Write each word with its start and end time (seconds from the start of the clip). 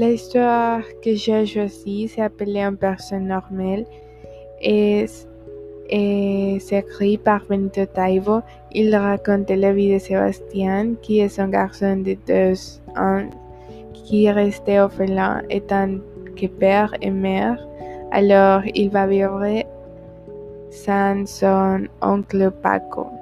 L'histoire 0.00 0.82
que 1.02 1.16
j'ai 1.16 1.44
choisie 1.44 2.06
s'appelait 2.06 2.62
Un 2.62 2.74
personne 2.74 3.26
normale 3.26 3.84
et 4.62 5.06
c'est 5.08 6.78
écrit 6.78 7.18
par 7.18 7.44
Benito 7.48 7.84
Taibo. 7.84 8.42
Il 8.70 8.94
raconte 8.94 9.50
la 9.50 9.72
vie 9.72 9.92
de 9.92 9.98
Sébastien, 9.98 10.94
qui 11.02 11.18
est 11.18 11.40
un 11.40 11.48
garçon 11.48 11.96
de 11.96 12.16
deux 12.28 12.54
ans 12.96 13.28
qui 13.92 14.26
est 14.26 14.30
resté 14.30 14.78
orphelin 14.78 15.42
étant 15.50 15.96
que 16.36 16.46
père 16.46 16.94
et 17.02 17.10
mère. 17.10 17.58
Alors 18.12 18.62
il 18.76 18.90
va 18.90 19.04
vivre 19.08 19.44
sans 20.70 21.26
son 21.26 21.88
oncle 22.02 22.52
Paco. 22.62 23.17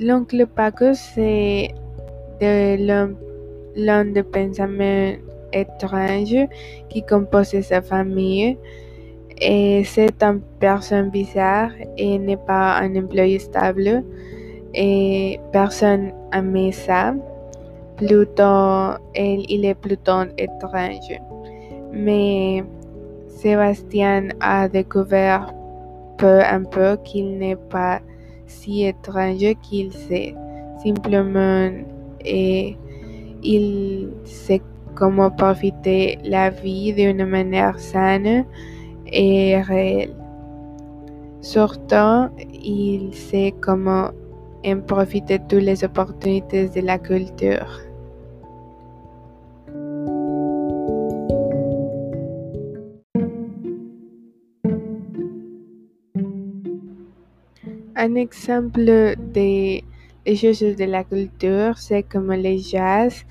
L'oncle 0.00 0.46
Paco, 0.46 0.94
c'est 0.94 1.68
l'un 2.40 4.04
des 4.04 4.22
pensaments 4.22 5.12
étranges 5.52 6.48
qui 6.88 7.02
compose 7.04 7.60
sa 7.60 7.82
famille. 7.82 8.58
Et 9.40 9.82
c'est 9.84 10.22
une 10.22 10.40
personne 10.60 11.10
bizarre 11.10 11.70
et 11.96 12.18
n'est 12.18 12.36
pas 12.36 12.78
un 12.78 12.94
employé 12.96 13.38
stable. 13.38 14.02
Et 14.74 15.38
personne 15.52 16.12
n'aime 16.32 16.72
ça. 16.72 17.14
Plutôt, 17.96 18.96
il 19.14 19.64
est 19.64 19.74
plutôt 19.74 20.22
étrange. 20.38 21.20
Mais 21.92 22.64
Sébastien 23.28 24.28
a 24.40 24.68
découvert 24.68 25.52
peu 26.16 26.40
à 26.40 26.58
peu 26.58 26.96
qu'il 27.04 27.38
n'est 27.38 27.56
pas 27.56 28.00
si 28.54 28.84
étrange 28.84 29.54
qu'il 29.62 29.92
sait. 29.92 30.34
Simplement, 30.82 31.70
et 32.24 32.76
il 33.42 34.10
sait 34.24 34.62
comment 34.94 35.30
profiter 35.30 36.18
la 36.24 36.50
vie 36.50 36.92
d'une 36.92 37.24
manière 37.26 37.78
saine 37.78 38.44
et 39.06 39.60
réelle. 39.60 40.14
Surtout, 41.40 42.30
il 42.62 43.12
sait 43.12 43.54
comment 43.60 44.10
en 44.66 44.80
profiter 44.80 45.38
toutes 45.48 45.62
les 45.62 45.84
opportunités 45.84 46.68
de 46.68 46.80
la 46.80 46.98
culture. 46.98 47.83
Un 58.04 58.16
exemple 58.16 59.14
des, 59.32 59.82
choses 60.26 60.76
de 60.76 60.84
la 60.84 61.04
culture, 61.04 61.78
c'est 61.78 62.02
comme 62.02 62.34
le 62.34 62.58
jazz, 62.58 63.24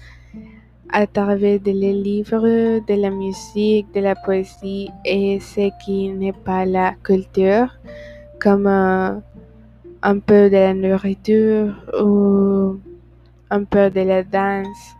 à 0.89 1.05
travers 1.05 1.59
les 1.63 1.93
livres, 1.93 2.79
de 2.79 2.95
la 2.99 3.11
musique, 3.11 3.85
de 3.93 3.99
la 3.99 4.15
poésie 4.15 4.89
et 5.05 5.39
ce 5.39 5.69
qui 5.85 6.09
n'est 6.09 6.33
pas 6.33 6.65
la 6.65 6.95
culture, 7.03 7.77
comme 8.41 8.65
un, 8.65 9.21
peu 10.25 10.49
de 10.49 10.57
la 10.57 10.73
nourriture 10.73 11.75
ou 12.01 12.79
un 13.51 13.63
peu 13.65 13.91
de 13.91 14.01
la 14.01 14.23
danse. 14.23 14.95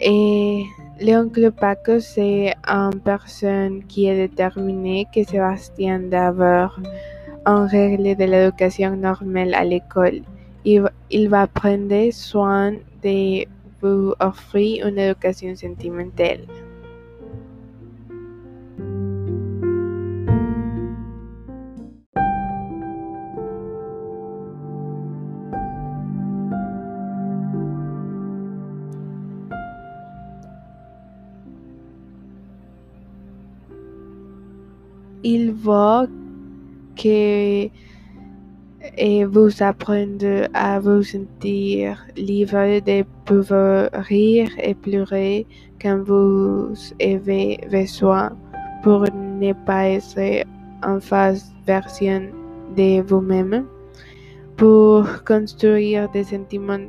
Et 0.00 0.64
l'oncle 1.00 1.52
Paco, 1.52 2.00
c'est 2.00 2.52
une 2.66 2.98
personne 2.98 3.84
qui 3.84 4.08
est 4.08 4.28
déterminée 4.28 5.06
que 5.14 5.22
Sébastien 5.22 6.00
d'avoir 6.00 6.80
en 7.46 7.66
règle 7.66 8.16
de 8.16 8.24
l'éducation 8.24 8.96
normale 8.96 9.54
à 9.54 9.64
l'école. 9.64 10.20
Il, 10.64 11.28
va 11.28 11.46
prendre 11.46 12.10
soin 12.10 12.72
de 13.02 13.46
vous 13.80 14.14
offrir 14.18 14.88
une 14.88 14.98
éducation 14.98 15.54
sentimentale. 15.54 16.40
Il 35.22 35.52
va 35.52 36.06
et 37.04 37.70
vous 39.24 39.62
apprendre 39.62 40.48
à 40.54 40.80
vous 40.80 41.02
sentir 41.02 42.04
libre 42.16 42.80
de 42.80 43.04
pouvoir 43.24 43.90
rire 43.92 44.50
et 44.62 44.74
pleurer 44.74 45.46
quand 45.80 46.02
vous 46.04 46.74
avez 47.00 47.58
besoin 47.70 48.36
pour 48.82 49.04
ne 49.12 49.52
pas 49.52 49.88
être 49.88 50.46
en 50.84 51.00
face 51.00 51.52
version 51.66 52.30
de 52.76 53.00
vous-même, 53.02 53.66
pour 54.56 55.06
construire 55.24 56.08
des 56.10 56.24
sentiments, 56.24 56.88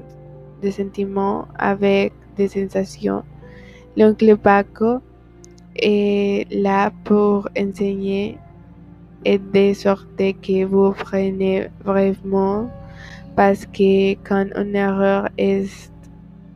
des 0.61 0.71
sentiments 0.71 1.47
avec 1.57 2.13
des 2.35 2.47
sensations. 2.47 3.23
L'oncle 3.95 4.37
Paco 4.37 4.99
est 5.75 6.45
là 6.51 6.91
pour 7.03 7.49
enseigner 7.57 8.37
et 9.25 9.39
de 9.39 9.73
sorte 9.73 10.07
que 10.17 10.65
vous 10.65 10.91
prenez 10.91 11.67
vraiment 11.83 12.69
parce 13.35 13.65
que 13.65 14.13
quand 14.27 14.47
une 14.55 14.75
erreur 14.75 15.29
est 15.37 15.91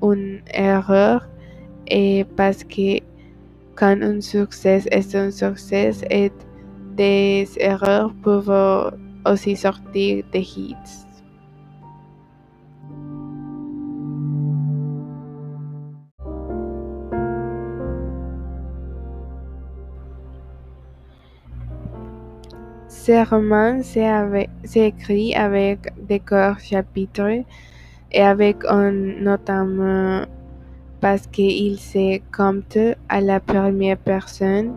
une 0.01 0.41
erreur 0.53 1.27
et 1.87 2.25
parce 2.35 2.63
que 2.63 2.99
quand 3.75 4.01
un 4.01 4.21
succès 4.21 4.83
est 4.91 5.15
un 5.15 5.31
succès 5.31 5.91
et 6.09 6.31
des 6.95 7.47
erreurs 7.57 8.13
peuvent 8.23 8.91
aussi 9.25 9.55
sortir 9.55 10.23
des 10.31 10.39
hits. 10.39 11.10
Ce 22.91 23.25
roman 23.29 23.81
s'écrit 24.65 25.33
avec 25.33 25.93
des 26.05 26.19
corps 26.19 26.59
chapitres 26.59 27.45
et 28.11 28.21
avec 28.21 28.57
un 28.67 28.91
notamment 28.91 30.25
parce 30.99 31.25
qu'il 31.25 31.79
se 31.79 32.19
compte 32.35 32.77
à 33.07 33.21
la 33.21 33.39
première 33.39 33.97
personne 33.97 34.73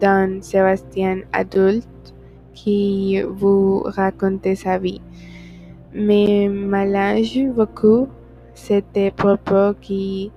d'un 0.00 0.40
Sébastien 0.40 1.22
adulte 1.32 2.14
qui 2.54 3.20
vous 3.20 3.82
raconte 3.84 4.54
sa 4.54 4.78
vie. 4.78 5.02
Mais 5.92 6.48
mélange 6.48 7.48
beaucoup 7.56 8.06
ces 8.54 9.10
propos 9.16 9.74
qui 9.80 10.30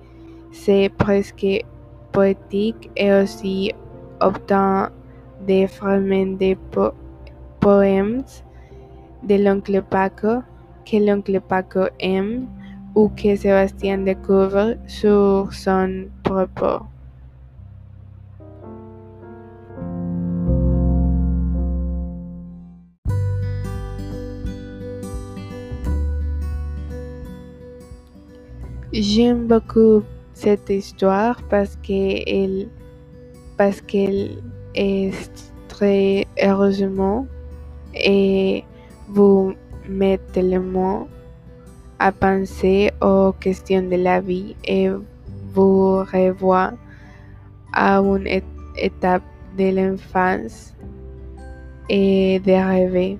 c'est 0.50 0.90
presque 0.98 1.64
poétique 2.10 2.90
et 2.96 3.12
aussi 3.12 3.72
obtient 4.20 4.90
des 5.46 5.68
fragments 5.68 6.36
de 6.38 6.54
poèmes 7.64 8.22
de 9.22 9.36
l'oncle 9.42 9.80
Paco 9.88 10.42
que 10.84 10.98
l'oncle 10.98 11.40
Paco 11.40 11.84
aime 11.98 12.46
ou 12.94 13.08
que 13.08 13.34
Sébastien 13.36 13.96
découvre 14.04 14.76
sur 14.86 15.48
son 15.50 16.08
propos. 16.22 16.84
J'aime 28.92 29.46
beaucoup 29.46 30.02
cette 30.34 30.68
histoire 30.68 31.40
parce 31.48 31.76
qu'elle 31.76 32.68
parce 33.56 33.80
qu'elle 33.80 34.42
est 34.74 35.30
très 35.68 36.26
heureusement 36.42 37.26
et 37.94 38.64
vous 39.08 39.54
mettez 39.88 40.42
le 40.42 40.60
mot 40.60 41.08
à 41.98 42.12
penser 42.12 42.90
aux 43.00 43.32
questions 43.32 43.82
de 43.82 43.96
la 43.96 44.20
vie 44.20 44.56
et 44.64 44.90
vous 45.54 45.98
revoit 45.98 46.72
à 47.72 47.98
une 47.98 48.26
étape 48.76 49.22
de 49.56 49.70
l'enfance 49.70 50.74
et 51.88 52.40
de 52.40 52.52
rêver. 52.52 53.18